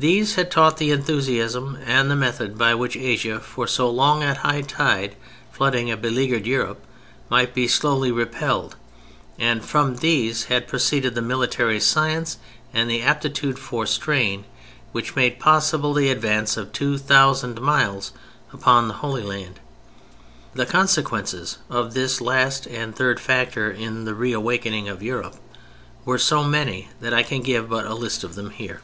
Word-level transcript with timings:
These 0.00 0.36
had 0.36 0.50
taught 0.50 0.78
the 0.78 0.92
enthusiasm 0.92 1.76
and 1.84 2.10
the 2.10 2.16
method 2.16 2.56
by 2.56 2.74
which 2.74 2.96
Asia, 2.96 3.38
for 3.38 3.66
so 3.66 3.90
long 3.90 4.22
at 4.22 4.38
high 4.38 4.62
tide 4.62 5.14
flooding 5.52 5.90
a 5.90 5.96
beleaguered 5.98 6.46
Europe, 6.46 6.82
might 7.28 7.52
be 7.52 7.68
slowly 7.68 8.10
repelled, 8.10 8.76
and 9.38 9.62
from 9.62 9.96
these 9.96 10.44
had 10.44 10.66
proceeded 10.66 11.14
the 11.14 11.20
military 11.20 11.78
science 11.78 12.38
and 12.72 12.88
the 12.88 13.02
aptitude 13.02 13.58
for 13.58 13.84
strain 13.84 14.46
which 14.92 15.16
made 15.16 15.38
possible 15.38 15.92
the 15.92 16.08
advance 16.08 16.56
of 16.56 16.72
two 16.72 16.96
thousand 16.96 17.60
miles 17.60 18.12
upon 18.54 18.88
the 18.88 18.94
Holy 19.04 19.22
Land. 19.22 19.60
The 20.54 20.64
consequences 20.64 21.58
of 21.68 21.92
this 21.92 22.22
last 22.22 22.64
and 22.66 22.96
third 22.96 23.20
factor 23.20 23.70
in 23.70 24.06
the 24.06 24.14
re 24.14 24.32
awakening 24.32 24.88
of 24.88 25.02
Europe 25.02 25.36
were 26.06 26.16
so 26.16 26.42
many 26.42 26.88
that 27.02 27.12
I 27.12 27.22
can 27.22 27.42
give 27.42 27.68
but 27.68 27.84
a 27.84 27.92
list 27.92 28.24
of 28.24 28.34
them 28.34 28.48
here. 28.48 28.80